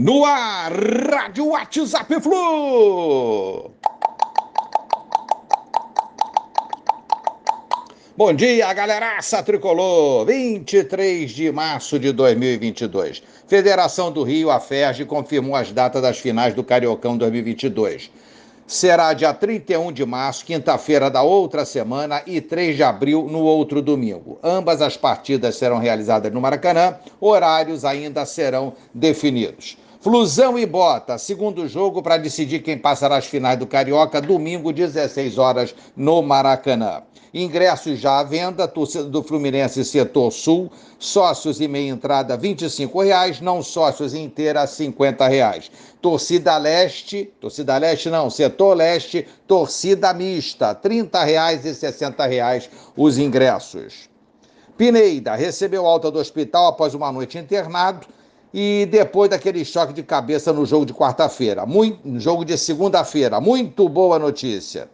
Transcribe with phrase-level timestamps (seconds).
[0.00, 0.70] No ar,
[1.10, 3.72] Rádio WhatsApp Flu.
[8.16, 10.24] Bom dia, galeraça tricolor!
[10.24, 13.24] 23 de março de 2022.
[13.48, 18.08] Federação do Rio, a FERJ, confirmou as datas das finais do Cariocão 2022.
[18.68, 23.82] Será dia 31 de março, quinta-feira da outra semana, e 3 de abril, no outro
[23.82, 24.38] domingo.
[24.44, 29.76] Ambas as partidas serão realizadas no Maracanã, horários ainda serão definidos.
[30.00, 35.38] Flusão e Bota, segundo jogo para decidir quem passará as finais do Carioca, domingo, 16
[35.38, 37.02] horas, no Maracanã.
[37.34, 40.70] Ingressos já à venda, torcida do Fluminense Setor Sul,
[41.00, 45.68] sócios e meia entrada R$ 25,00, não sócios inteira R$ 50,00.
[46.00, 53.18] Torcida Leste, torcida Leste não, Setor Leste, torcida mista, R$ 30,00 e R$ 60,00 os
[53.18, 54.08] ingressos.
[54.76, 58.06] Pineida recebeu alta do hospital após uma noite internado
[58.60, 63.88] e depois daquele choque de cabeça no jogo de quarta-feira, no jogo de segunda-feira, muito
[63.88, 64.90] boa notícia.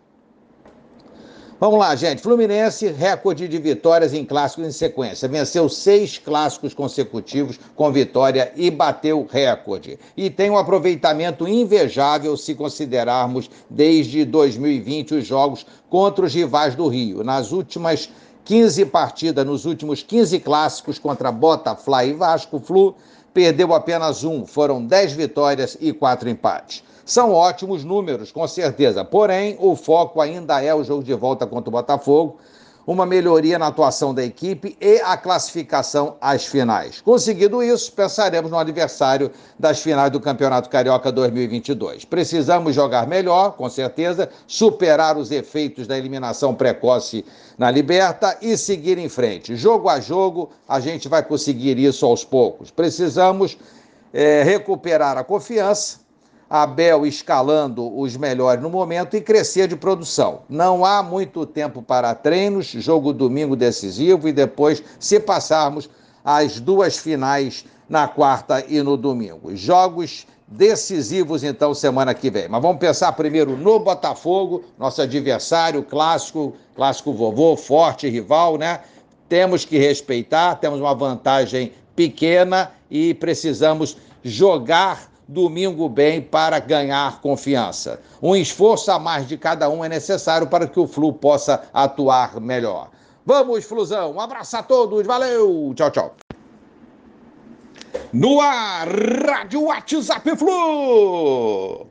[1.59, 2.20] Vamos lá, gente.
[2.20, 5.27] Fluminense, recorde de vitórias em clássicos em sequência.
[5.27, 9.98] Venceu seis clássicos consecutivos com vitória e bateu recorde.
[10.15, 16.87] E tem um aproveitamento invejável se considerarmos desde 2020 os jogos contra os rivais do
[16.87, 17.25] Rio.
[17.25, 18.11] Nas últimas
[18.45, 22.95] 15 partidas, nos últimos 15 clássicos contra Botafogo e Vasco, Flu
[23.35, 26.85] perdeu apenas um, foram 10 vitórias e 4 empates.
[27.05, 31.69] São ótimos números, com certeza, porém, o foco ainda é o jogo de volta contra
[31.69, 32.39] o Botafogo
[32.87, 37.01] uma melhoria na atuação da equipe e a classificação às finais.
[37.01, 42.05] Conseguido isso, pensaremos no adversário das finais do Campeonato Carioca 2022.
[42.05, 47.25] Precisamos jogar melhor, com certeza, superar os efeitos da eliminação precoce
[47.57, 49.57] na Liberta e seguir em frente.
[49.57, 52.71] Jogo a jogo, a gente vai conseguir isso aos poucos.
[52.71, 53.57] Precisamos
[54.13, 56.04] é, recuperar a confiança
[56.55, 60.43] Abel escalando os melhores no momento e crescer de produção.
[60.49, 65.91] Não há muito tempo para treinos, jogo domingo decisivo e depois, se passarmos,
[66.25, 69.57] as duas finais na quarta e no domingo.
[69.57, 72.47] Jogos decisivos, então, semana que vem.
[72.47, 78.79] Mas vamos pensar primeiro no Botafogo, nosso adversário clássico, clássico vovô, forte rival, né?
[79.29, 88.01] Temos que respeitar, temos uma vantagem pequena e precisamos jogar domingo bem para ganhar confiança.
[88.23, 92.40] Um esforço a mais de cada um é necessário para que o Flu possa atuar
[92.40, 92.90] melhor.
[93.27, 94.13] Vamos, Flusão.
[94.13, 95.07] Um abraço a todos.
[95.07, 95.73] Valeu.
[95.74, 96.14] Tchau, tchau.
[98.13, 101.86] No ar, Rádio WhatsApp Flu.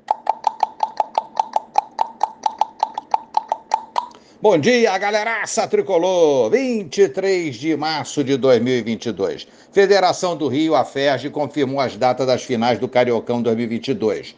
[4.44, 6.52] Bom dia, galeraça tricolor!
[6.52, 9.48] 23 de março de 2022.
[9.72, 14.36] Federação do Rio, a FERJ, confirmou as datas das finais do Cariocão 2022.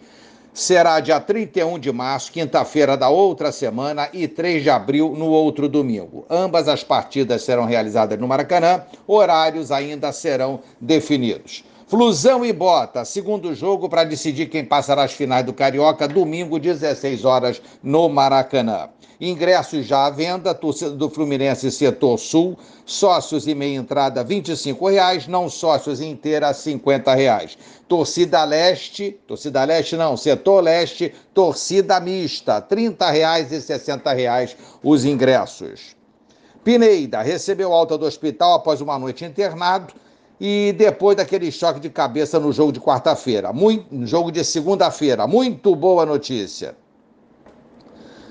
[0.53, 5.67] Será dia 31 de março, quinta-feira da outra semana, e 3 de abril, no outro
[5.67, 6.23] domingo.
[6.29, 11.63] Ambas as partidas serão realizadas no Maracanã, horários ainda serão definidos.
[11.87, 17.23] Flusão e Bota, segundo jogo para decidir quem passará as finais do Carioca, domingo, 16
[17.23, 18.89] horas, no Maracanã.
[19.21, 22.57] Ingressos já à venda, torcida do Fluminense Setor Sul,
[22.87, 27.55] sócios e meia entrada R$ 25,00, não sócios inteira R$ 50,00.
[27.87, 35.05] Torcida Leste, torcida Leste não, Setor Leste, torcida mista, R$ 30,00 e R$ 60,00 os
[35.05, 35.95] ingressos.
[36.63, 39.93] Pineida recebeu alta do hospital após uma noite internado
[40.39, 43.51] e depois daquele choque de cabeça no jogo de quarta-feira,
[43.91, 45.25] no jogo de segunda-feira.
[45.27, 46.75] Muito boa notícia.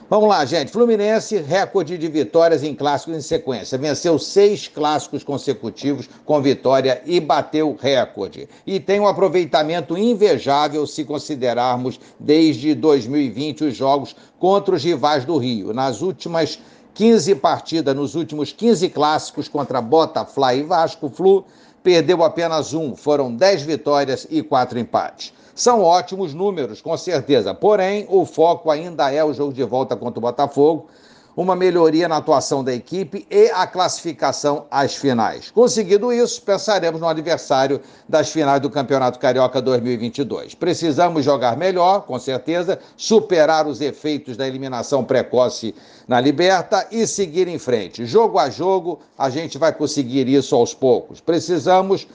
[0.09, 0.71] Vamos lá, gente.
[0.71, 3.79] Fluminense, recorde de vitórias em clássicos em sequência.
[3.79, 8.47] Venceu seis clássicos consecutivos com vitória e bateu recorde.
[8.67, 15.39] E tem um aproveitamento invejável se considerarmos desde 2020 os jogos contra os rivais do
[15.39, 15.73] Rio.
[15.73, 16.59] Nas últimas
[16.93, 21.45] 15 partidas, nos últimos 15 clássicos contra Botafogo e Vasco, Flu
[21.85, 22.97] perdeu apenas um.
[22.97, 25.33] Foram 10 vitórias e 4 empates.
[25.55, 27.55] São ótimos números, com certeza.
[27.55, 30.89] Porém, o foco ainda é o jogo de volta contra o Botafogo,
[31.37, 35.51] uma melhoria na atuação da equipe e a classificação às finais.
[35.51, 40.55] Conseguido isso, pensaremos no adversário das finais do Campeonato Carioca 2022.
[40.55, 45.75] Precisamos jogar melhor, com certeza, superar os efeitos da eliminação precoce
[46.07, 48.07] na Liberta e seguir em frente.
[48.07, 51.21] Jogo a jogo, a gente vai conseguir isso aos poucos.
[51.21, 52.07] Precisamos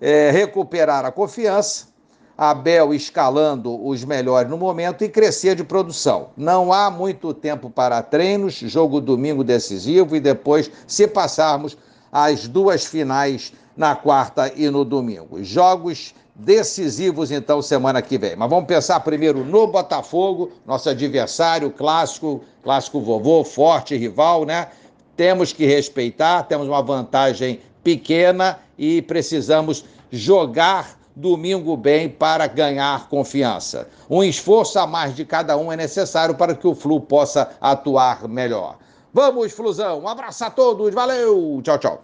[0.00, 1.91] é, recuperar a confiança
[2.36, 6.30] Abel escalando os melhores no momento e crescer de produção.
[6.36, 11.76] Não há muito tempo para treinos, jogo domingo decisivo e depois, se passarmos,
[12.10, 15.42] as duas finais na quarta e no domingo.
[15.42, 18.36] Jogos decisivos, então, semana que vem.
[18.36, 24.68] Mas vamos pensar primeiro no Botafogo, nosso adversário clássico, clássico vovô, forte rival, né?
[25.16, 33.88] Temos que respeitar, temos uma vantagem pequena e precisamos jogar domingo bem para ganhar confiança.
[34.08, 38.28] Um esforço a mais de cada um é necessário para que o Flu possa atuar
[38.28, 38.76] melhor.
[39.12, 40.00] Vamos, Flusão.
[40.00, 40.94] Um abraço a todos.
[40.94, 41.60] Valeu.
[41.62, 42.00] Tchau, tchau.